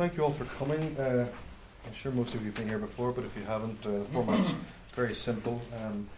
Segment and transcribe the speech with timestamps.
[0.00, 0.96] thank you all for coming.
[0.98, 1.28] Uh,
[1.86, 4.04] I'm sure most of you have been here before, but if you haven't, uh, the
[4.14, 4.48] format's
[4.94, 5.60] very simple.
[5.84, 6.08] Um,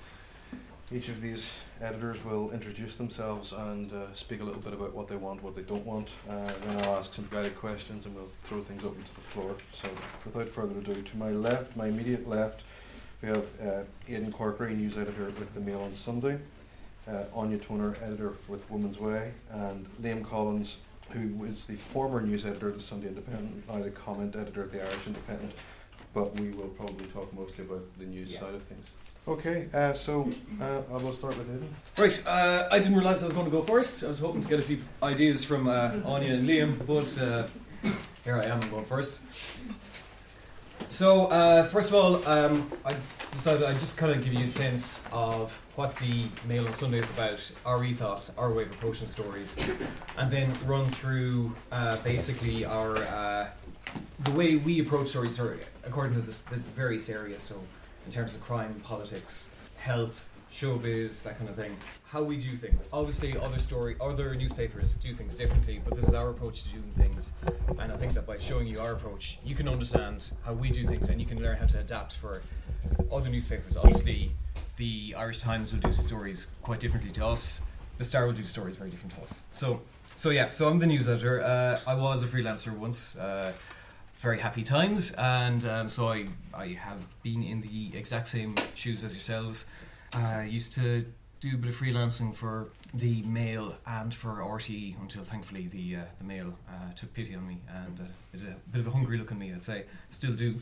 [0.94, 1.50] each of these
[1.80, 5.56] editors will introduce themselves and uh, speak a little bit about what they want, what
[5.56, 6.10] they don't want.
[6.30, 9.56] Uh, then I'll ask some guided questions and we'll throw things open to the floor.
[9.72, 9.88] So,
[10.24, 12.62] without further ado, to my left, my immediate left,
[13.20, 16.38] we have uh, Aiden Corkery, news editor with the Mail on Sunday,
[17.08, 20.76] uh, Áine Toner, editor with Woman's Way, and Liam Collins,
[21.10, 24.72] who is the former news editor of the Sunday Independent, now the comment editor of
[24.72, 25.52] the Irish Independent.
[26.14, 28.40] But we will probably talk mostly about the news Yeah.
[28.40, 28.90] side of things.
[29.26, 30.28] Okay, uh, so
[30.60, 31.68] uh, I will start with Aiden.
[31.96, 34.02] Right, uh, I didn't realise I was going to go first.
[34.04, 37.46] I was hoping to get a few ideas from uh, Áine and Liam, but uh,
[38.24, 39.20] here I am, I'm going first.
[41.02, 42.94] So, uh, first of all, um, I
[43.32, 47.00] decided I'd just kind of give you a sense of what the Mail on Sunday
[47.00, 49.56] is about, our ethos, our way of approaching stories,
[50.16, 53.48] and then run through uh, basically our uh,
[54.20, 55.40] the way we approach stories
[55.84, 56.32] according to the
[56.76, 57.42] various areas.
[57.42, 57.56] So,
[58.06, 59.48] in terms of crime, politics,
[59.78, 61.74] health, showbiz, that kind of thing.
[62.04, 62.90] How we do things.
[62.92, 66.92] Obviously, other story, other newspapers do things differently, but this is our approach to doing
[66.98, 67.32] things.
[67.78, 70.86] And I think that by showing you our approach, you can understand how we do
[70.86, 72.42] things, and you can learn how to adapt for
[73.10, 73.76] other newspapers.
[73.78, 74.32] Obviously,
[74.76, 77.62] the Irish Times will do stories quite differently to us.
[77.96, 79.44] The Star will do stories very different to us.
[79.52, 79.80] So,
[80.16, 80.50] so yeah.
[80.50, 81.42] So I'm the news editor.
[81.42, 83.16] Uh, I was a freelancer once.
[83.16, 83.52] Uh,
[84.18, 89.02] very happy times, and um, so I I have been in the exact same shoes
[89.02, 89.64] as yourselves.
[90.14, 91.04] I used to
[91.40, 96.04] do a bit of freelancing for the Mail and for RTE until thankfully the uh,
[96.18, 99.18] the Mail uh, took pity on me and uh, did a bit of a hungry
[99.18, 99.52] look at me.
[99.52, 100.56] I'd say still do,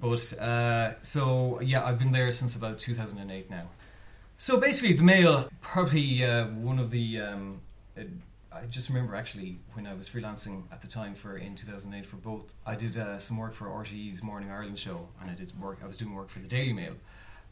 [0.00, 3.68] but uh, so yeah, I've been there since about 2008 now.
[4.38, 7.20] So basically, the Mail probably uh, one of the.
[7.20, 7.60] Um,
[8.52, 12.16] I just remember actually when I was freelancing at the time for in 2008 for
[12.16, 12.54] both.
[12.64, 15.78] I did uh, some work for RTE's Morning Ireland show, and I did work.
[15.82, 16.94] I was doing work for the Daily Mail,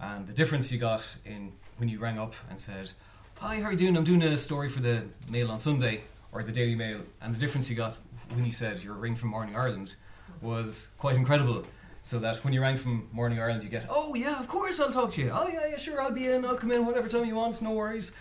[0.05, 2.93] and the difference you got in when you rang up and said,
[3.39, 3.97] "Hi, how are you doing?
[3.97, 6.03] I'm doing a story for the Mail on Sunday
[6.33, 7.97] or the Daily Mail," and the difference you got
[8.35, 9.97] when you said you're ring from Morning Ireland
[10.41, 11.65] was quite incredible.
[12.03, 14.93] So that when you rang from Morning Ireland, you get, "Oh yeah, of course I'll
[14.93, 15.31] talk to you.
[15.33, 16.45] Oh yeah, yeah, sure, I'll be in.
[16.45, 17.63] I'll come in whatever time you want.
[17.63, 18.13] No worries."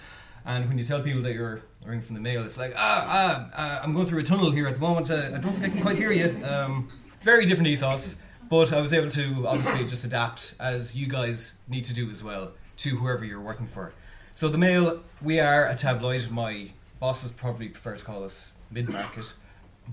[0.45, 3.49] And when you tell people that you're ringing from the mail, it's like, ah, ah,
[3.55, 5.09] ah I'm going through a tunnel here at the moment.
[5.09, 6.29] Uh, I don't think I can quite hear you.
[6.45, 6.89] Um,
[7.21, 8.17] very different ethos,
[8.49, 12.23] but I was able to obviously just adapt as you guys need to do as
[12.23, 13.93] well to whoever you're working for.
[14.35, 16.29] So the mail, we are a tabloid.
[16.31, 19.33] My bosses probably prefer to call us mid-market,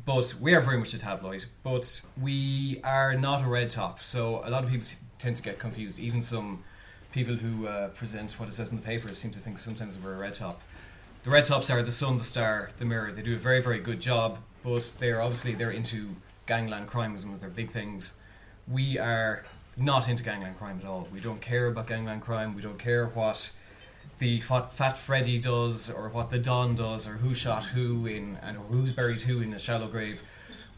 [0.07, 1.45] but we are very much a tabloid.
[1.63, 4.01] But we are not a red top.
[4.03, 4.89] So a lot of people
[5.19, 5.99] tend to get confused.
[5.99, 6.65] Even some
[7.13, 10.15] people who uh, present what it says in the papers seem to think sometimes we're
[10.15, 10.63] a red top.
[11.23, 13.13] The red tops are the Sun, the Star, the Mirror.
[13.13, 17.27] They do a very, very good job, but they're obviously they're into gangland crime as
[17.27, 18.15] one of their big things.
[18.71, 19.43] We are
[19.77, 21.09] not into gangland crime at all.
[21.13, 22.55] We don't care about gangland crime.
[22.55, 23.51] We don't care what
[24.19, 28.39] the Fat, Fat Freddy does, or what the Don does, or who shot who in,
[28.43, 30.23] and who's buried who in a shallow grave.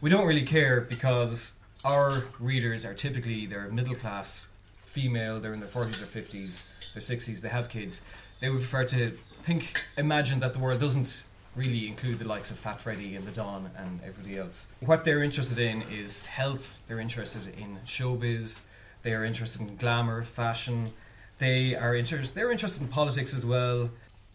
[0.01, 1.53] We don't really care because
[1.85, 4.47] our readers are typically they're middle class
[4.85, 8.01] female, they're in their 40s or 50s, their 60s, they have kids.
[8.39, 11.23] They would prefer to think, imagine that the world doesn't
[11.55, 14.67] really include the likes of Fat Freddy and the Don and everybody else.
[14.79, 18.59] What they're interested in is health, they're interested in showbiz,
[19.03, 20.91] they are interested in glamour, fashion,
[21.37, 23.89] they are interested, they're interested in politics as well.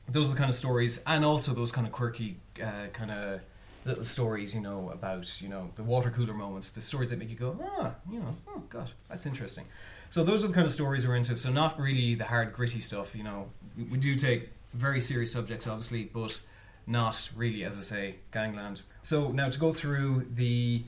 [0.09, 3.41] Those are the kind of stories, and also those kind of quirky, uh, kind of
[3.85, 7.31] little stories, you know, about you know the water cooler moments, the stories that make
[7.31, 9.65] you go, ah, you know, oh god, that's interesting.
[10.11, 11.37] So those are the kind of stories we're into.
[11.37, 13.15] So not really the hard gritty stuff.
[13.15, 16.41] You know, we, we do take very serious subjects, obviously, but
[16.89, 18.83] not really, as I say, gangland.
[19.03, 20.83] So now to go through the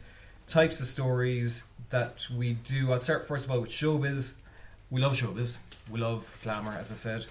[0.47, 2.93] types of stories that we do.
[2.93, 4.35] I'll start first of all with showbiz.
[4.91, 5.59] We love showbiz.
[5.91, 7.27] We love glamour, as I said.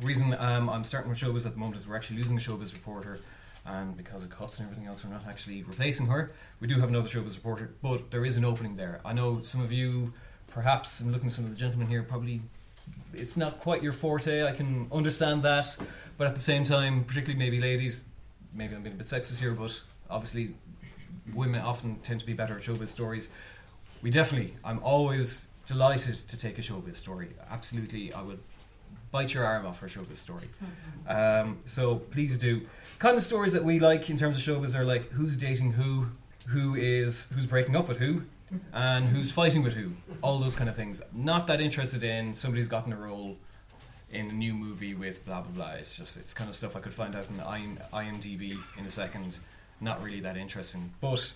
[0.00, 2.40] The reason um, I'm starting with showbiz at the moment is we're actually losing a
[2.40, 3.18] showbiz reporter,
[3.64, 6.32] and because of cuts and everything else, we're not actually replacing her.
[6.60, 9.00] We do have another showbiz reporter, but there is an opening there.
[9.04, 10.12] I know some of you
[10.48, 12.42] perhaps, and looking at some of the gentlemen here, probably
[13.14, 14.44] it's not quite your forte.
[14.44, 15.76] I can understand that,
[16.18, 18.04] but at the same time, particularly maybe ladies,
[18.52, 19.80] maybe I'm being a bit sexist here, but
[20.10, 20.54] obviously
[21.34, 23.28] women often tend to be better at showbiz stories.
[24.02, 27.30] We definitely, I'm always delighted to take a showbiz story.
[27.50, 28.38] Absolutely, I would
[29.10, 30.48] bite your arm off for a showbiz story.
[31.08, 32.62] Um, so please do.
[32.98, 36.08] Kind of stories that we like in terms of showbiz are like who's dating who,
[36.48, 38.22] who is who's breaking up with who,
[38.72, 39.92] and who's fighting with who.
[40.22, 41.02] All those kind of things.
[41.12, 43.36] Not that interested in somebody's gotten a role
[44.10, 45.72] in a new movie with blah blah blah.
[45.74, 48.90] It's just it's kind of stuff I could find out in IM- IMDb in a
[48.90, 49.38] second.
[49.80, 50.92] Not really that interesting.
[51.00, 51.32] But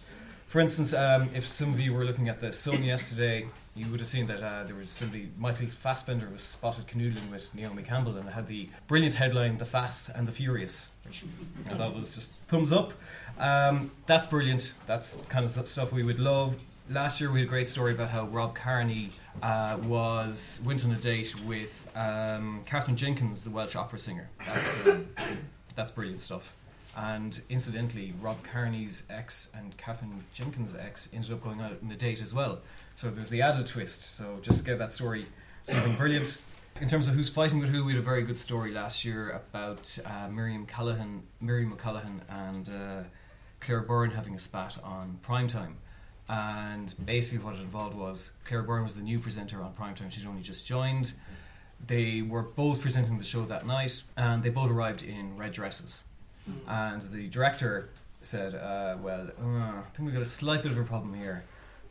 [0.47, 3.47] For instance, um, if some of you were looking at the Sun yesterday,
[3.77, 7.55] you would have seen that uh, there was somebody, Michael Fassbender was spotted canoodling with
[7.55, 11.23] Naomi Campbell, and it had the brilliant headline, The Fast and the Furious, which
[11.71, 12.95] I thought was just thumbs up.
[13.39, 14.75] Um, that's brilliant.
[14.89, 16.57] That's kind of stuff we would love.
[16.91, 19.11] Last year we had a great story about how Rob Kearney
[19.45, 24.29] uh, was went on a date with um, Katherine Jenkins, the Welsh opera singer.
[24.45, 25.09] That's, um,
[25.77, 26.53] that's brilliant stuff.
[26.97, 31.97] And incidentally, Rob Kearney's ex and Katherine Jenkins' ex ended up going out on a
[31.97, 32.59] date as well.
[32.97, 34.17] So there's the added twist.
[34.17, 35.27] So just give that story
[35.63, 36.39] something brilliant.
[36.81, 39.31] In terms of who's fighting with who, we had a very good story last year
[39.31, 43.05] about uh, Miriam Callahan, Miriam O'Callaghan, and uh,
[43.61, 45.75] Claire Byrne having a spat on primetime.
[46.31, 50.13] And basically, what it involved was Claire Byrne was the new presenter on primetime.
[50.13, 51.13] She'd only just joined.
[51.85, 56.05] They were both presenting the show that night, and they both arrived in red dresses.
[56.69, 57.89] And the director
[58.21, 61.43] said, uh, "Well, uh, I think we've got a slight bit of a problem here."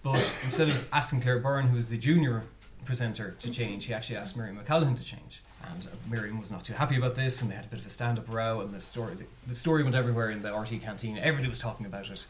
[0.03, 2.43] But instead of asking Claire Byrne, who was the junior
[2.85, 5.43] presenter, to change, he actually asked Miriam O'Callaghan to change.
[5.69, 7.85] And uh, Miriam was not too happy about this, and they had a bit of
[7.85, 11.17] a stand-up row, and the story the, the story went everywhere in the RTE canteen.
[11.17, 12.25] Everybody was talking about it,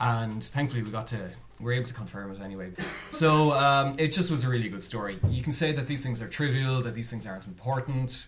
[0.00, 2.70] and thankfully we got to we were able to confirm it anyway.
[3.10, 5.18] So um, it just was a really good story.
[5.28, 8.26] You can say that these things are trivial, that these things aren't important,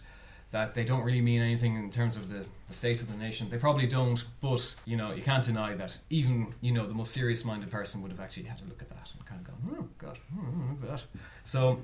[0.51, 3.51] that they don't really mean anything in terms of the, the state of the nation.
[3.51, 7.13] They probably don't, but you know you can't deny that even you know the most
[7.13, 9.89] serious-minded person would have actually had a look at that and kind of gone, oh
[9.99, 11.05] god, hmm, look at that.
[11.45, 11.81] So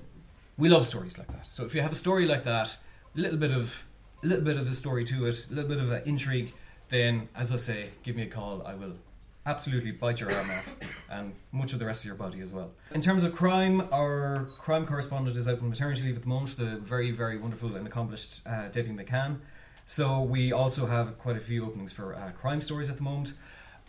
[0.56, 1.46] we love stories like that.
[1.50, 2.76] So if you have a story like that,
[3.16, 3.84] a little bit of
[4.22, 6.54] a little bit of a story to it, a little bit of an intrigue,
[6.88, 8.62] then as I say, give me a call.
[8.66, 8.94] I will
[9.46, 10.76] absolutely bite your arm off
[11.10, 12.72] and much of the rest of your body as well.
[12.92, 16.56] In terms of crime, our crime correspondent is out on maternity leave at the moment,
[16.56, 19.38] the very, very wonderful and accomplished uh, Debbie McCann.
[19.86, 23.34] So we also have quite a few openings for uh, crime stories at the moment.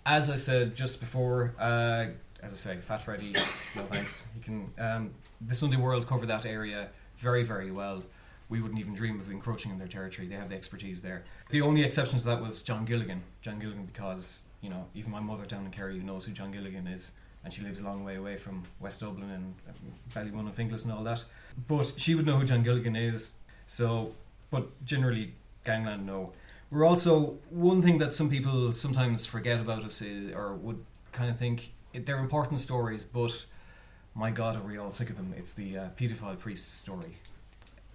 [0.06, 2.08] As I said just before, uh,
[2.44, 3.34] as I say, Fat Freddy,
[3.76, 4.26] no thanks.
[4.36, 5.12] You can um,
[5.42, 8.04] the Sunday World cover that area very, very well.
[8.50, 10.28] We wouldn't even dream of encroaching in their territory.
[10.28, 11.24] They have the expertise there.
[11.50, 13.24] The only exception to that was John Gilligan.
[13.42, 16.88] John Gilligan, because you know, even my mother down in Kerry knows who John Gilligan
[16.88, 17.12] is,
[17.44, 19.54] and she lives a long way away from West Dublin and
[20.12, 21.24] Ballymun and Finglas and all that.
[21.68, 23.36] But she would know who John Gilligan is.
[23.68, 24.16] So,
[24.50, 26.34] but generally, Gangland no.
[26.72, 31.30] We're also one thing that some people sometimes forget about us is, or would kind
[31.30, 33.46] of think they're important stories, but
[34.16, 35.32] my God, are we all sick of them?
[35.38, 37.18] It's the uh, paedophile priest story.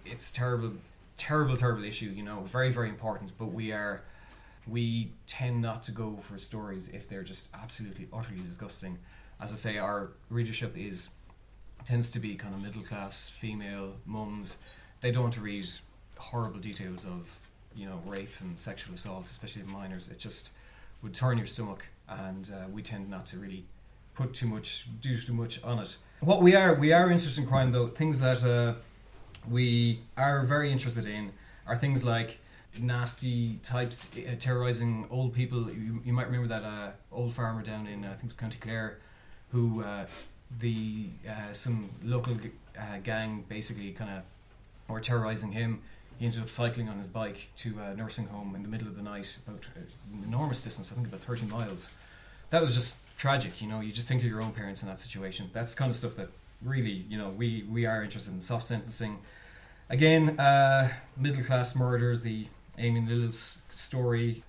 [0.05, 0.71] It's terrible,
[1.17, 2.11] terrible, terrible issue.
[2.15, 3.33] You know, very, very important.
[3.37, 4.03] But we are
[4.67, 8.97] we tend not to go for stories if they're just absolutely utterly disgusting.
[9.39, 11.09] As I say, our readership is
[11.83, 14.57] tends to be kind of middle class female mums.
[15.01, 15.67] They don't want to read
[16.17, 17.27] horrible details of
[17.75, 20.07] you know rape and sexual assault, especially of minors.
[20.07, 20.51] It just
[21.01, 23.65] would turn your stomach, and uh, we tend not to really
[24.13, 25.97] put too much, do too much on it.
[26.19, 27.87] What we are, we are interested in crime though.
[27.87, 28.75] Things that uh,
[29.49, 31.31] we are very interested in
[31.65, 32.39] are things like
[32.79, 35.69] nasty types uh, terrorizing old people.
[35.71, 38.35] You, you might remember that uh, old farmer down in uh, I think it was
[38.35, 38.97] County Clare,
[39.51, 40.05] who uh,
[40.59, 44.23] the uh, some local g- uh, gang basically kind of
[44.87, 45.81] were terrorizing him.
[46.17, 48.95] He ended up cycling on his bike to a nursing home in the middle of
[48.95, 51.91] the night, about an enormous distance, I think about thirty miles.
[52.51, 53.79] That was just tragic, you know.
[53.79, 55.49] You just think of your own parents in that situation.
[55.51, 56.29] That's kind of stuff that
[56.61, 59.19] really, you know, we we are interested in soft sentencing.
[59.89, 60.37] Again,
[61.17, 62.45] middle class murders, the
[62.77, 64.43] Amy Little's story.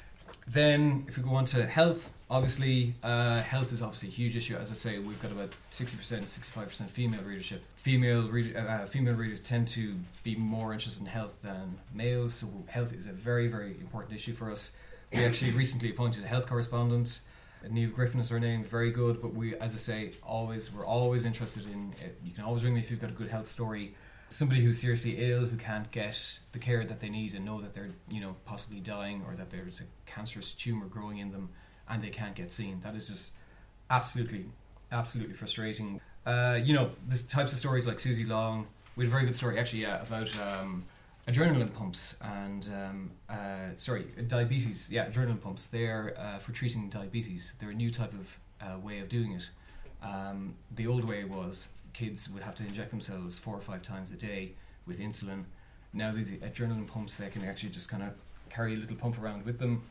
[0.47, 4.57] Then, if we go on to health, obviously, uh, health is obviously a huge issue.
[4.57, 7.63] As I say, we've got about sixty percent, sixty-five percent female readership.
[7.77, 12.49] Female read, uh, female readers tend to be more interested in health than males, so
[12.67, 14.73] health is a very, very important issue for us.
[15.13, 17.21] We actually recently appointed a health correspondent.
[17.65, 19.23] Niamh Griffin is her name, very good.
[19.23, 21.95] But we, as I say, always we're always interested in.
[22.03, 23.95] Uh, you can always ring me if you've got a good health story
[24.33, 27.73] somebody who's seriously ill who can't get the care that they need and know that
[27.73, 31.49] they're you know possibly dying or that there's a cancerous tumor growing in them
[31.89, 32.81] and they can't get seen.
[32.81, 33.33] That is just
[33.91, 34.47] absolutely
[34.91, 36.01] absolutely frustrating.
[36.25, 39.35] Uh, you know the types of stories like Susie Long we had a very good
[39.35, 40.85] story actually yeah about um,
[41.29, 44.91] adrenaline pumps and um, uh, sorry diabetes.
[44.91, 45.67] Yeah adrenaline pumps.
[45.67, 47.55] They're uh, for treating diabetes.
[47.59, 49.49] They're a new type of uh, way of doing it.
[50.03, 54.11] Um, the old way was kids would have to inject themselves four or five times
[54.11, 54.53] a day
[54.87, 55.45] with insulin.
[55.93, 58.11] Now the, adrenaline pumps, they can actually just kind of
[58.51, 59.83] carry a little pump around with them.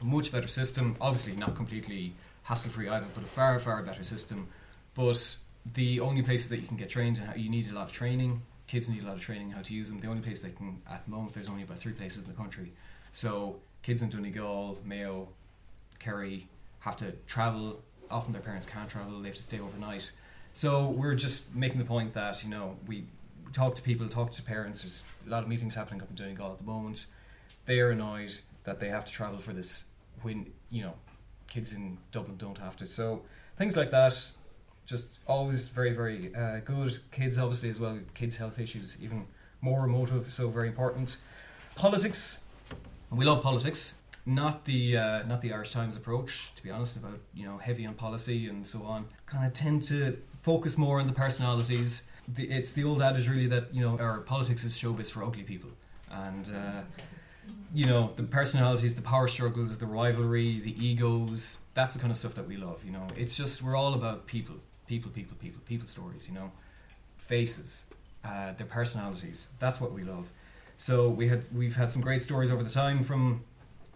[0.00, 2.12] A much better system, obviously not completely
[2.42, 4.48] hassle free either, but a far far better system.
[4.94, 5.36] But
[5.74, 8.42] the only places that you can get trained, uh, you need a lot of training.
[8.66, 10.00] Kids need a lot of training how to use them.
[10.00, 12.34] The only place they can, at the moment, there's only about three places in the
[12.34, 12.72] country.
[13.12, 15.28] So kids in Donegal, Mayo,
[15.98, 16.48] Kerry
[16.80, 20.10] have to travel often their parents can't travel; they have to stay overnight.
[20.56, 23.04] So we're just making the point that you know we
[23.52, 24.80] talk to people, talk to parents.
[24.80, 27.04] There's a lot of meetings happening up in Donegal at the moment.
[27.66, 28.32] They are annoyed
[28.64, 29.84] that they have to travel for this
[30.22, 30.94] when you know
[31.46, 32.86] kids in Dublin don't have to.
[32.86, 33.20] So
[33.58, 34.18] things like that,
[34.86, 37.00] just always very very uh, good.
[37.10, 37.98] Kids obviously as well.
[38.14, 39.26] Kids' health issues even
[39.60, 41.18] more emotive, so very important.
[41.74, 42.40] Politics,
[43.10, 43.92] we love politics.
[44.24, 47.84] Not the uh, not the Irish Times approach, to be honest, about you know heavy
[47.84, 49.04] on policy and so on.
[49.26, 52.02] Kind of tend to focus more on the personalities.
[52.36, 55.42] The, it's the old adage really that you know our politics is showbiz for ugly
[55.42, 55.70] people,
[56.10, 56.82] and uh,
[57.74, 61.58] you know the personalities, the power struggles, the rivalry, the egos.
[61.74, 62.78] That's the kind of stuff that we love.
[62.86, 66.28] You know, it's just we're all about people, people, people, people, people stories.
[66.28, 66.52] You know,
[67.18, 67.84] faces,
[68.24, 69.48] uh, their personalities.
[69.58, 70.26] That's what we love.
[70.78, 73.42] So we had we've had some great stories over the time from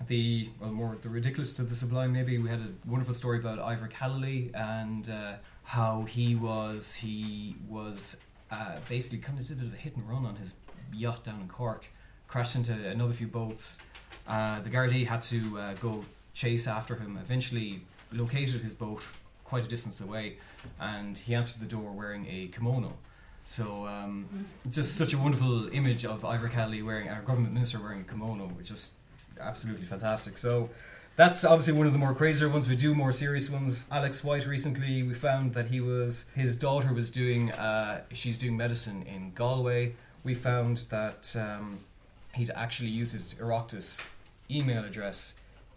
[0.08, 2.12] the well more the ridiculous to the sublime.
[2.12, 5.34] Maybe we had a wonderful story about Ivor Callely and uh,
[5.70, 8.16] how he was he was
[8.50, 10.54] uh, basically kind of did a bit of a hit and run on his
[10.92, 11.86] yacht down in Cork,
[12.26, 13.78] crashed into another few boats.
[14.26, 17.16] Uh, the Gardaí had to uh, go chase after him.
[17.22, 19.00] Eventually, located his boat
[19.44, 20.38] quite a distance away,
[20.80, 22.92] and he answered the door wearing a kimono.
[23.44, 24.26] So, um,
[24.70, 28.48] just such a wonderful image of Ivor Callely wearing our government minister wearing a kimono,
[28.48, 28.90] which is
[29.38, 30.36] absolutely fantastic.
[30.36, 30.68] So,
[31.20, 32.66] that's obviously one of the more crazier ones.
[32.66, 33.84] We do more serious ones.
[33.92, 38.56] Alex White recently, we found that he was his daughter was doing uh, she's doing
[38.56, 39.96] medicine in Galway.
[40.24, 41.80] We found that um,
[42.32, 44.06] he's actually used his Oireachtas
[44.50, 45.34] email address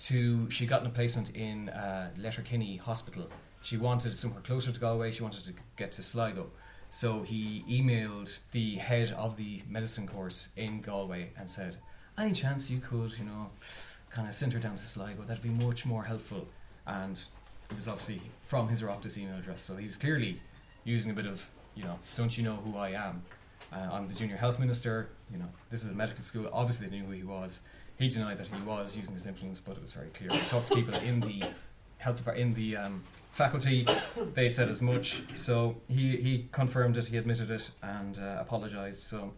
[0.08, 3.30] to she got a placement in uh, Letterkenny Hospital.
[3.62, 5.12] She wanted somewhere closer to Galway.
[5.12, 6.52] She wanted to get to Sligo.
[6.92, 11.76] So he emailed the head of the medicine course in Galway and said,
[12.18, 13.50] "Any chance you could, you know,
[14.14, 15.24] kind of send her down to Sligo?
[15.24, 16.48] That'd be much more helpful."
[16.86, 17.20] And
[17.70, 20.42] it was obviously from his Oireachtas email address, so he was clearly
[20.84, 23.24] using a bit of, you know, "Don't you know who I am?
[23.72, 25.10] Uh, I'm the junior health minister.
[25.32, 26.50] You know, this is a medical school.
[26.54, 27.62] Obviously, they knew who he was.
[27.98, 30.32] He denied that he was using his influence, but it was very clear.
[30.32, 31.44] He talked to people in the
[31.98, 33.88] health department, in the um, faculty.
[34.34, 35.24] They said as much.
[35.36, 39.04] So he, he confirmed it, he admitted it, and uh, apologised.
[39.04, 39.34] So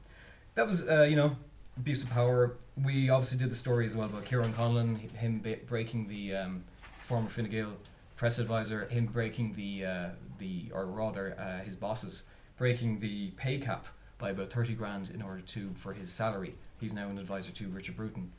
[0.55, 1.35] that was, uh, you know,
[1.77, 2.55] abuse of power.
[2.81, 6.63] We obviously did the story as well about Ciarán Conlon, him ba- breaking the um,
[7.03, 7.73] former Fine Gael
[8.15, 12.23] press advisor, him breaking the, uh, the or rather, uh, his bosses
[12.57, 16.55] breaking the pay cap by about 30 grand in order to for his salary.
[16.79, 18.31] He's now an advisor to Richard Bruton.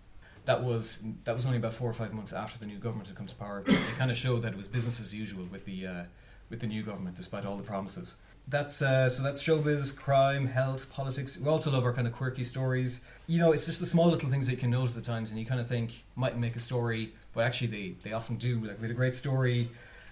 [0.47, 3.17] That was that was only about four or five months after the new government had
[3.17, 3.65] come to power.
[3.67, 6.03] It kind of showed that it was business as usual with the uh,
[6.49, 8.17] with the new government, despite all the promises.
[8.49, 11.37] That's uh, so that's showbiz, crime, health, politics.
[11.37, 13.01] We also love our kind of quirky stories.
[13.27, 15.41] You know, it's just the small little things that you can notice at times, and
[15.41, 18.65] you kind of think might make a story, but actually they they often do.
[18.65, 19.69] Like we had a great story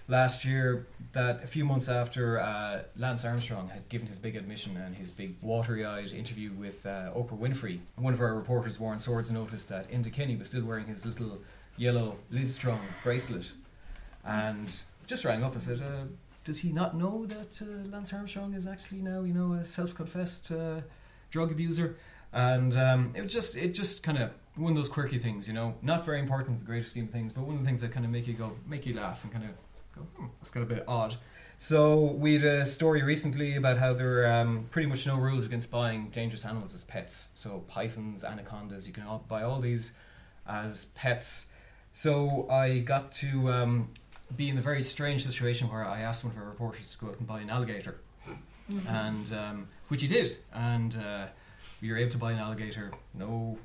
[0.07, 4.77] last year that a few months after uh, Lance Armstrong had given his big admission
[4.77, 8.99] and his big watery eyed interview with uh, Oprah Winfrey, one of our reporters, Warren
[8.99, 11.39] Swords, noticed that Enda Kenny was still wearing his little
[11.77, 13.51] yellow Livestrong bracelet
[14.23, 16.05] and just rang up and said, uh,
[16.45, 19.95] Does he not know that uh, Lance Armstrong is actually now, you know, a self
[19.95, 20.81] confessed uh,
[21.31, 21.97] drug abuser?
[22.31, 25.53] And um, it was just, it just kind of one of those quirky things, you
[25.53, 27.81] know, not very important in the greater scheme of things, but one of the things
[27.81, 29.51] that kind of make you go, make you laugh and kind of
[29.95, 31.15] go, hmm, that's got a bit odd.
[31.57, 35.45] So we had a story recently about how there are um, pretty much no rules
[35.45, 37.29] against buying dangerous animals as pets.
[37.33, 39.93] So pythons, anacondas, you can all buy all these
[40.47, 41.47] as pets.
[41.93, 43.89] So I got to um,
[44.35, 47.07] be in a very strange situation where I asked one of our reporters to go
[47.11, 47.97] out and buy an alligator,
[48.71, 48.87] Mm-hmm.
[48.87, 51.27] and um, which he did, and uh,
[51.83, 52.91] we were able to buy an alligator.
[53.13, 53.59] No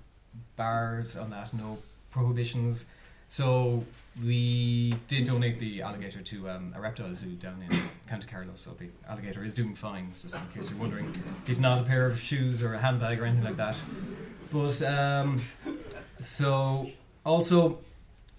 [0.56, 1.78] bars on that, no
[2.10, 2.84] prohibitions.
[3.30, 3.82] So
[4.22, 8.52] we did donate the alligator to um, a reptile zoo down in County Carlow.
[8.56, 11.14] So the alligator is doing fine, just in case you're wondering.
[11.46, 13.80] He's not a pair of shoes or a handbag or anything like that.
[14.52, 15.40] But um,
[16.18, 16.90] so
[17.24, 17.78] also.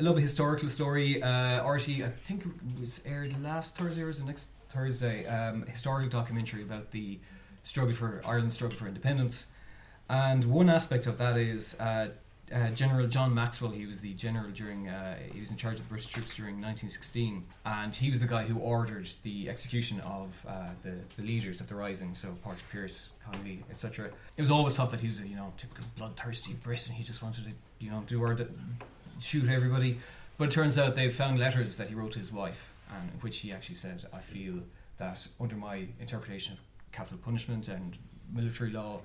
[0.01, 1.21] I love a historical story.
[1.21, 1.63] Uh,
[2.03, 5.27] I think it was aired last Thursday or was next Thursday?
[5.27, 7.19] Um, historical documentary about the
[7.61, 9.45] struggle for Ireland's struggle for independence.
[10.09, 12.07] And one aspect of that is uh,
[12.51, 13.69] uh, General John Maxwell.
[13.69, 14.89] He was the general during.
[14.89, 18.25] Uh, he was in charge of the British troops during 1916, and he was the
[18.25, 22.15] guy who ordered the execution of uh, the the leaders of the rising.
[22.15, 24.09] So Patrick Pearse, Connolly, etc.
[24.35, 27.03] It was always thought that he was a you know typical bloodthirsty Brit, and he
[27.03, 28.45] just wanted to you know do d-
[29.21, 29.99] shoot everybody.
[30.37, 33.19] But it turns out they found letters that he wrote to his wife, and in
[33.19, 34.55] which he actually said, "I feel
[34.97, 36.59] that under my interpretation of
[36.91, 37.97] capital punishment and
[38.33, 39.01] military law."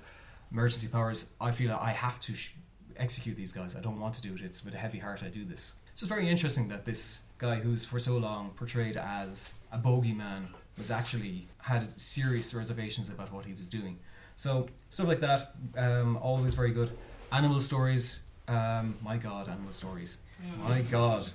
[0.51, 1.27] Emergency powers.
[1.41, 2.53] I feel that I have to sh-
[2.95, 3.75] execute these guys.
[3.75, 4.41] I don't want to do it.
[4.41, 5.73] It's with a heavy heart I do this.
[5.95, 10.47] So It's very interesting that this guy who's for so long portrayed as a bogeyman
[10.77, 13.99] was actually had serious reservations about what he was doing.
[14.37, 16.91] So stuff like that, um, always very good.
[17.31, 20.17] Animal stories, um, my God, animal stories,
[20.67, 21.25] my God.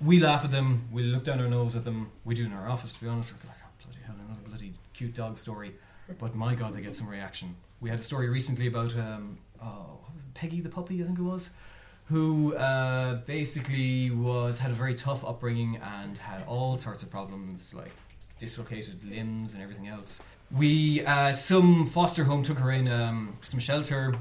[0.00, 0.88] We laugh at them.
[0.90, 2.10] We look down our nose at them.
[2.24, 2.92] We do in our office.
[2.94, 5.74] To be honest, we're like, oh, bloody hell, another bloody cute dog story.
[6.18, 7.54] But my God, they get some reaction.
[7.80, 9.98] We had a story recently about um, oh,
[10.34, 11.50] Peggy the puppy, I think it was,
[12.06, 17.72] who uh, basically was had a very tough upbringing and had all sorts of problems
[17.74, 17.92] like
[18.38, 20.20] dislocated limbs and everything else.
[20.50, 24.14] We uh, some foster home took her in um, some shelter.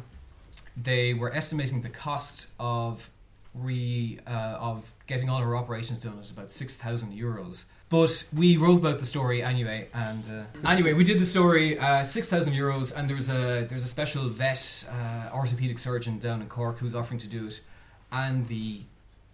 [0.76, 3.10] They were estimating the cost of
[3.54, 7.66] re uh, of getting all her operations done at about six thousand euros.
[7.90, 10.24] But we wrote about the story anyway, and
[10.64, 13.84] uh, anyway, we did the story uh, six thousand euros, and there was a there's
[13.84, 17.60] a special vet uh, orthopedic surgeon down in Cork who's offering to do it,
[18.12, 18.82] and the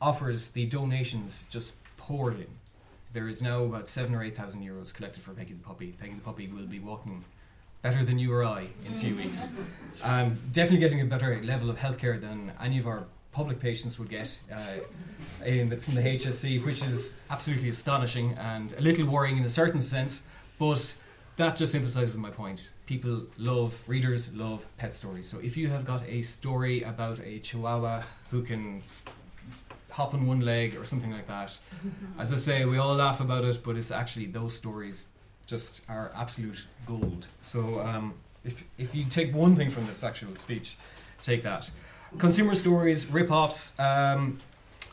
[0.01, 2.47] offers the donations just poured in.
[3.13, 5.95] There is now about seven or eight thousand euros collected for Peggy the puppy.
[5.99, 7.23] Peggy the puppy will be walking
[7.87, 9.47] better than you or I in a few weeks.
[10.03, 14.09] Um, definitely getting a better level of healthcare than any of our public patients would
[14.09, 19.37] get uh, in the, from the HSE, which is absolutely astonishing and a little worrying
[19.37, 20.23] in a certain sense.
[20.59, 20.95] But
[21.37, 22.73] that just emphasizes my point.
[22.87, 25.29] People love, readers love pet stories.
[25.29, 28.83] So if you have got a story about a chihuahua who can
[29.91, 31.57] hop on one leg or something like that,
[32.19, 35.07] as I say, we all laugh about it, but it's actually those stories
[35.47, 37.27] just are absolute gold.
[37.41, 38.13] So um,
[38.43, 40.77] if, if you take one thing from this actual speech,
[41.21, 41.71] take that.
[42.19, 44.39] Consumer stories, rip-offs, um,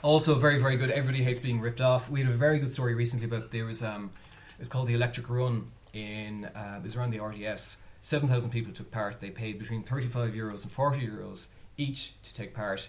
[0.03, 0.91] also very, very good.
[0.91, 2.11] Everybody hates being ripped off.
[2.11, 4.11] We had a very good story recently about there was, um,
[4.59, 7.77] it's called the Electric Run in, uh, it was around the RDS.
[8.03, 9.21] 7,000 people took part.
[9.21, 11.47] They paid between 35 euros and 40 euros
[11.77, 12.89] each to take part.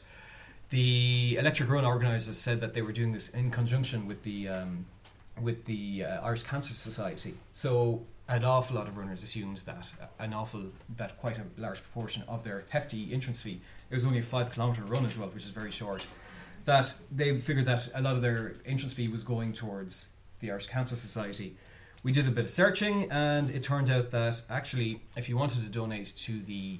[0.70, 4.86] The Electric Run organisers said that they were doing this in conjunction with the um,
[5.42, 7.36] with the uh, Irish Cancer Society.
[7.54, 10.64] So an awful lot of runners assumed that uh, an awful
[10.98, 13.62] that quite a large proportion of their hefty entrance fee.
[13.90, 16.06] It was only a five kilometre run as well, which is very short.
[16.66, 20.08] That they figured that a lot of their entrance fee was going towards
[20.40, 21.56] the Irish Cancer Society.
[22.04, 25.62] We did a bit of searching, and it turned out that actually, if you wanted
[25.62, 26.80] to donate to the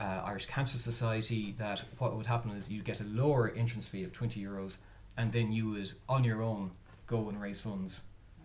[0.00, 4.04] uh, Irish Cancer Society, that what would happen is you'd get a lower entrance fee
[4.04, 4.78] of twenty euros,
[5.16, 6.70] and then you would on your own
[7.06, 8.02] go and raise funds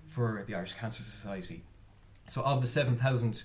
[0.08, 1.64] for the Irish Cancer Society.
[2.28, 3.44] So, of the 7,000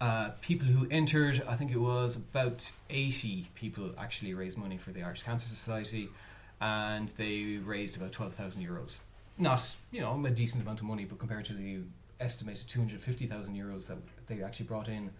[0.00, 4.90] uh, people who entered, I think it was about 80 people actually raised money for
[4.90, 6.08] the Irish Cancer Society,
[6.60, 9.00] and they raised about 12,000 euros.
[9.38, 11.80] Not, you know, a decent amount of money, but compared to the
[12.20, 15.10] estimated 250,000 euros that they actually brought in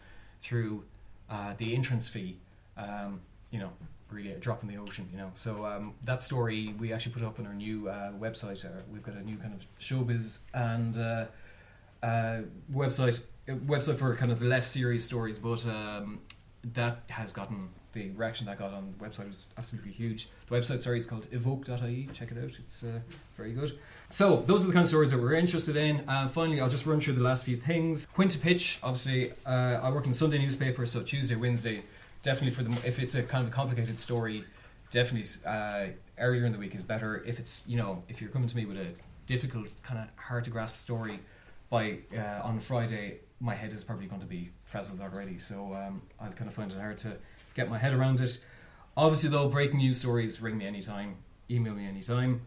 [0.40, 0.84] through
[1.30, 2.36] uh, the entrance fee,
[2.76, 3.70] um, you know,
[4.14, 5.30] really a drop in the ocean, you know.
[5.34, 8.64] So um, that story we actually put up on our new uh, website.
[8.64, 11.26] Uh, we've got a new kind of showbiz and uh,
[12.02, 16.20] uh, website website for kind of less serious stories, but um,
[16.72, 20.28] that has gotten the reaction that got on the website was absolutely huge.
[20.48, 22.08] The website, sorry, is called evoke.ie.
[22.12, 23.00] Check it out; it's uh,
[23.36, 23.78] very good.
[24.10, 26.08] So those are the kind of stories that we're interested in.
[26.08, 28.06] Uh, finally, I'll just run through the last few things.
[28.14, 28.78] When to pitch?
[28.82, 31.84] Obviously, uh, I work in the Sunday newspaper, so Tuesday, Wednesday,
[32.24, 34.44] definitely for the if it's a kind of a complicated story,
[34.90, 35.86] definitely uh,
[36.18, 37.22] earlier in the week is better.
[37.24, 38.88] If it's you know if you're coming to me with a
[39.26, 41.20] difficult, kind of hard to grasp story,
[41.70, 45.38] by uh, on Friday, my head is probably going to be frazzled already.
[45.38, 47.16] So um, I kind of find it hard to
[47.54, 48.38] get my head around it.
[48.96, 51.16] Obviously, though, breaking news stories ring me anytime,
[51.48, 52.42] email me anytime.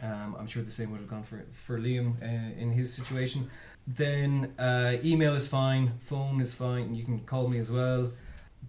[0.00, 3.50] Um, I'm sure the same would have gone for for Liam uh, in his situation.
[3.86, 6.94] Then uh, email is fine, phone is fine.
[6.94, 8.12] You can call me as well.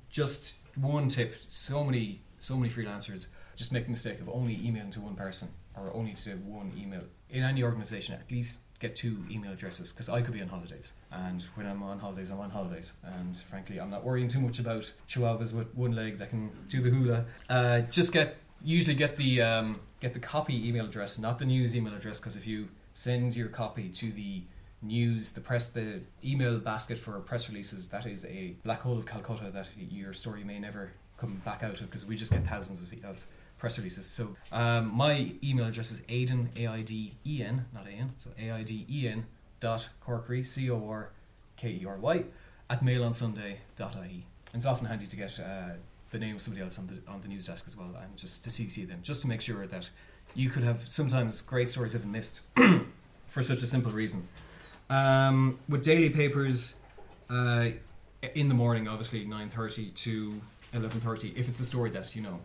[0.09, 4.91] Just one tip: so many so many freelancers just make the mistake of only emailing
[4.91, 8.15] to one person or only to one email in any organization.
[8.15, 11.83] At least get two email addresses because I could be on holidays, and when I'm
[11.83, 12.93] on holidays, I'm on holidays.
[13.03, 16.81] And frankly, I'm not worrying too much about chihuahuas with one leg that can do
[16.81, 17.25] the hula.
[17.49, 21.75] Uh, just get usually get the um, get the copy email address, not the news
[21.75, 24.43] email address, because if you send your copy to the
[24.81, 29.05] news, the press, the email basket for press releases, that is a black hole of
[29.05, 32.83] Calcutta that your story may never come back out of because we just get thousands
[32.83, 33.25] of, of
[33.57, 34.05] press releases.
[34.05, 38.13] So um, my email address is Aiden A I D E N, not A N,
[38.17, 39.25] so A I D E N
[39.59, 41.11] dot Corkery C O R
[41.57, 42.23] K E R Y
[42.69, 43.55] at mailonsunday.ie.
[44.51, 45.73] And it's often handy to get uh,
[46.11, 48.43] the name of somebody else on the on the news desk as well, and just
[48.45, 49.89] to CC them, just to make sure that
[50.33, 52.41] you could have sometimes great stories have been missed
[53.27, 54.27] for such a simple reason.
[54.89, 56.75] Um, with daily papers,
[57.29, 57.69] uh,
[58.35, 60.41] in the morning, obviously nine thirty to
[60.73, 61.29] eleven thirty.
[61.35, 62.39] If it's a story that you know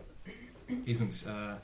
[0.85, 1.55] isn't uh,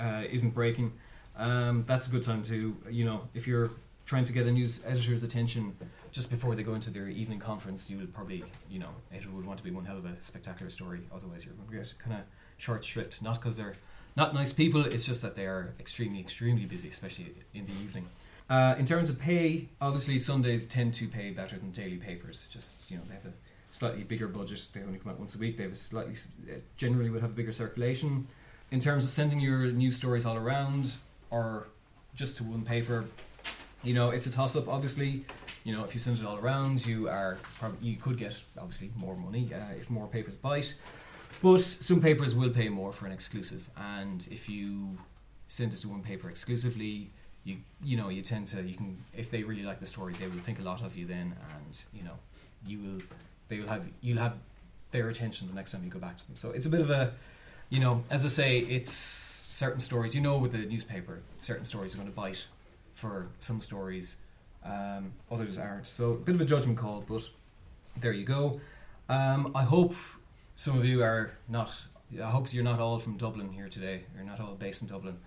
[0.00, 0.92] uh, isn't breaking,
[1.36, 3.70] um, that's a good time to, you know, if you're
[4.04, 5.76] trying to get a news editor's attention
[6.10, 9.46] just before they go into their evening conference, you would probably, you know, it would
[9.46, 11.00] want to be one hell of a spectacular story.
[11.14, 12.22] Otherwise, you're going to get kind of
[12.58, 13.22] short shrift.
[13.22, 13.76] Not because they're
[14.16, 18.06] not nice people, it's just that they are extremely, extremely busy, especially in the evening.
[18.52, 22.48] Uh, in terms of pay, obviously Sundays tend to pay better than daily papers.
[22.52, 23.32] Just you know, they have a
[23.70, 24.68] slightly bigger budget.
[24.74, 25.56] They only come out once a week.
[25.56, 26.12] They have a slightly,
[26.50, 28.28] uh, generally would have a bigger circulation.
[28.70, 30.96] In terms of sending your news stories all around
[31.30, 31.68] or
[32.14, 33.06] just to one paper,
[33.82, 34.68] you know, it's a toss up.
[34.68, 35.24] Obviously,
[35.64, 38.90] you know, if you send it all around, you are probably you could get obviously
[38.96, 40.74] more money uh, if more papers bite.
[41.40, 44.98] But some papers will pay more for an exclusive, and if you
[45.48, 47.12] send it to one paper exclusively,
[47.44, 50.26] you you know you tend to you can if they really like the story, they
[50.26, 52.14] will think a lot of you then, and you know
[52.66, 53.02] you will
[53.48, 54.38] they will have you'll have
[54.90, 56.36] their attention the next time you go back to them.
[56.36, 57.14] So it's a bit of a
[57.70, 60.14] you know as I say, it's certain stories.
[60.14, 62.44] You know, with the newspaper, certain stories are going to bite
[62.94, 64.16] for some stories,
[64.64, 65.86] um, others aren't.
[65.86, 67.28] So a bit of a judgment call, but
[67.96, 68.60] there you go.
[69.08, 69.94] Um, I hope
[70.56, 71.70] some of you are not.
[72.22, 74.04] I hope you're not all from Dublin here today.
[74.14, 75.18] You're not all based in Dublin,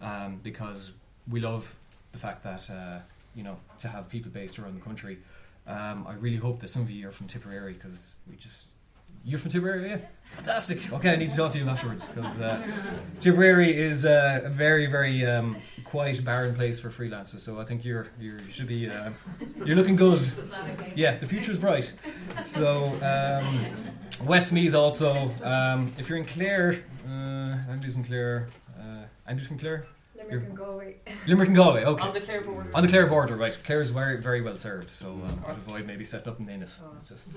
[0.00, 0.92] um, because
[1.30, 1.74] we love
[2.12, 3.00] the fact that uh,
[3.34, 5.18] you know to have people based around the country.
[5.66, 8.68] Um, I really hope that some of you are from Tipperary because we just
[9.24, 9.98] you're from Tipperary, yeah?
[10.32, 10.92] Fantastic.
[10.92, 12.60] Okay, I need to talk to you afterwards because uh,
[13.20, 17.40] Tipperary is uh, a very, very um, quiet, barren place for freelancers.
[17.40, 19.10] So I think you're, you're you should be uh,
[19.64, 20.20] you're looking good.
[20.96, 21.92] Yeah, the future is bright.
[22.42, 23.66] So um,
[24.26, 25.32] Westmeath also.
[25.42, 28.48] Um, if you're in Clare, uh, Andrew's in Clare.
[28.76, 29.86] Uh, Andrew's from Clare.
[30.28, 30.96] Limerick and Galway.
[31.26, 32.02] Limerick and Galway, okay.
[32.02, 32.70] On the Clare border.
[32.74, 33.58] On the Clare border, right.
[33.64, 36.82] Clare's very, very well served, so um, I'd avoid maybe setting up in Ennis.
[36.84, 36.92] Oh.
[37.00, 37.30] It's just,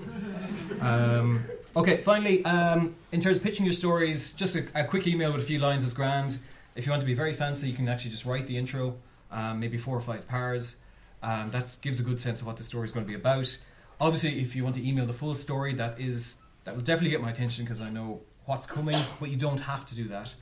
[0.80, 1.44] um,
[1.76, 5.42] okay, finally, um, in terms of pitching your stories, just a, a quick email with
[5.42, 6.38] a few lines is grand.
[6.74, 8.96] If you want to be very fancy, you can actually just write the intro,
[9.30, 10.76] um, maybe four or five pairs.
[11.22, 13.56] Um, that gives a good sense of what the story is going to be about.
[14.00, 17.22] Obviously, if you want to email the full story, that is that will definitely get
[17.22, 20.34] my attention because I know what's coming, but you don't have to do that.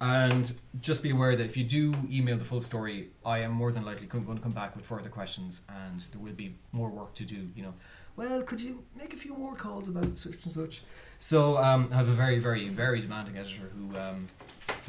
[0.00, 3.70] And just be aware that if you do email the full story, I am more
[3.70, 7.14] than likely going to come back with further questions, and there will be more work
[7.16, 7.48] to do.
[7.54, 7.74] You know,
[8.16, 10.82] well, could you make a few more calls about such and such?
[11.18, 14.28] So um, I have a very, very, very demanding editor who um,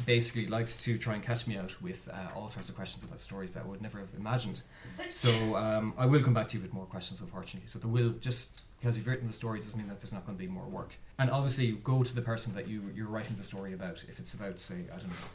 [0.06, 3.20] basically likes to try and catch me out with uh, all sorts of questions about
[3.20, 4.62] stories that I would never have imagined.
[5.10, 7.68] So um, I will come back to you with more questions, unfortunately.
[7.68, 10.36] So there will just because you've written the story doesn't mean that there's not going
[10.36, 10.94] to be more work.
[11.18, 14.04] And obviously, go to the person that you you're writing the story about.
[14.08, 15.30] If it's about, say, I don't know,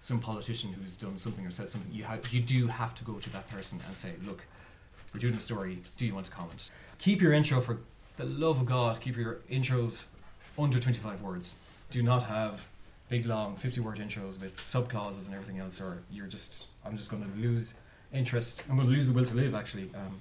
[0.00, 3.14] some politician who's done something or said something, you have you do have to go
[3.14, 4.44] to that person and say, look,
[5.14, 5.80] we're doing a story.
[5.96, 6.70] Do you want to comment?
[6.98, 7.78] Keep your intro for
[8.16, 9.00] the love of God.
[9.00, 10.06] Keep your intros
[10.58, 11.54] under 25 words.
[11.90, 12.66] Do not have
[13.08, 16.96] big long 50 word intros with sub clauses and everything else, or you're just I'm
[16.96, 17.74] just going to lose
[18.12, 18.62] interest.
[18.68, 19.54] I'm going to lose the will to live.
[19.54, 20.18] Actually, um,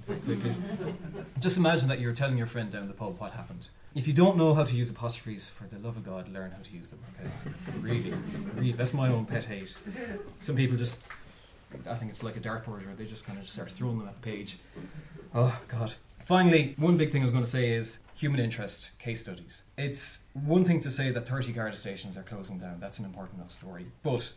[1.39, 3.69] just imagine that you're telling your friend down the pub what happened.
[3.95, 6.62] If you don't know how to use apostrophes, for the love of God, learn how
[6.62, 7.00] to use them.
[7.19, 7.32] Okay,
[7.80, 8.13] really,
[8.56, 9.76] really, that's my own pet hate.
[10.39, 10.97] Some people just,
[11.89, 14.08] I think it's like a dartboard, where they just kind of just start throwing them
[14.08, 14.60] at the page.
[15.34, 15.93] Oh God.
[16.23, 19.63] Finally, one big thing I was going to say is human interest case studies.
[19.78, 22.80] It's one thing to say that 30 Garda stations are closing down.
[22.80, 23.86] That's an important enough story.
[24.04, 24.34] But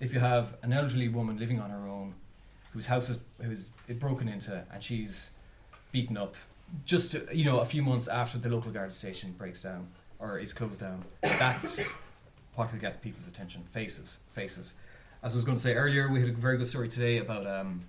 [0.00, 2.14] if you have an elderly woman living on her own,
[2.74, 5.30] whose house is who's broken into, and she's
[5.92, 6.34] beaten up,
[6.84, 10.52] just you know a few months after the local guard station breaks down or is
[10.52, 11.92] closed down, that's
[12.54, 13.62] what will get people's attention.
[13.72, 14.74] Faces, faces.
[15.22, 17.46] As I was going to say earlier, we had a very good story today about,
[17.46, 17.82] um,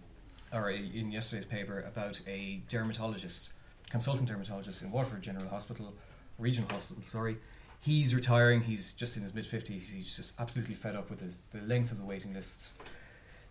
[0.53, 3.51] or in yesterday's paper, about a dermatologist,
[3.89, 5.93] consultant dermatologist in Waterford General Hospital,
[6.39, 7.37] Regional Hospital, sorry.
[7.81, 11.37] He's retiring, he's just in his mid 50s, he's just absolutely fed up with his,
[11.53, 12.73] the length of the waiting lists.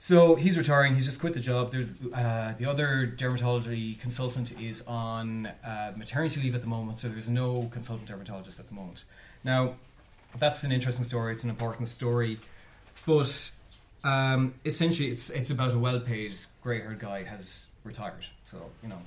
[0.05, 0.95] So he's retiring.
[0.95, 1.73] He's just quit the job.
[1.73, 7.09] There's uh, the other dermatology consultant is on uh, maternity leave at the moment, so
[7.09, 9.05] there's no consultant dermatologist at the moment.
[9.45, 9.77] Now,
[10.39, 11.33] that's an interesting story.
[11.33, 12.39] It's an important story,
[13.07, 13.51] but
[14.05, 18.27] um, essentially, it's it's about a well-paid grey-haired guy has retired.
[18.45, 19.01] So you know,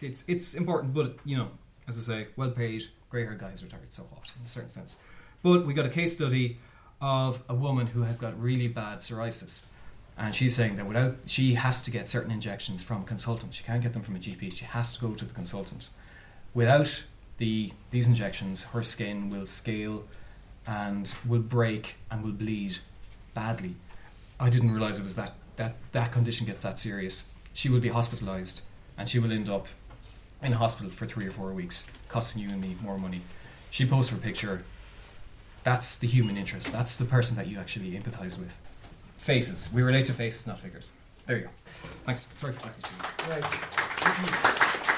[0.00, 1.48] it's it's important, but you know,
[1.86, 3.92] as I say, well-paid grey-haired guy has retired.
[3.92, 4.96] So what, in a certain sense.
[5.42, 6.56] But we got a case study
[7.02, 9.60] of a woman who has got really bad psoriasis
[10.18, 13.54] and she's saying that without she has to get certain injections from a consultant.
[13.54, 14.52] She can't get them from a GP.
[14.52, 15.88] She has to go to the consultant.
[16.54, 17.04] Without
[17.38, 20.04] the these injections, her skin will scale
[20.66, 22.78] and will break and will bleed
[23.32, 23.76] badly.
[24.40, 27.22] I didn't realize it was that that that condition gets that serious.
[27.52, 28.62] She will be hospitalized
[28.96, 29.68] and she will end up
[30.42, 33.22] in hospital for three or four weeks, costing you and me more money.
[33.70, 34.64] She posts her picture.
[35.62, 36.72] That's the human interest.
[36.72, 38.56] That's the person that you actually empathize with
[39.28, 39.68] faces.
[39.74, 40.90] We relate to faces, not figures.
[41.26, 41.50] There you go.
[42.06, 42.26] Thanks.
[42.34, 43.34] Sorry for talking to you.
[43.34, 44.94] Right.